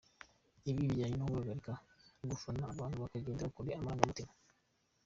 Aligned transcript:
Ibi 0.69 0.81
bijyana 0.89 1.15
no 1.17 1.25
guhagarika 1.31 1.73
gufana 2.29 2.61
abantu 2.73 2.95
bakagendera 3.03 3.53
kure 3.55 3.69
amarangamutima. 3.73 4.31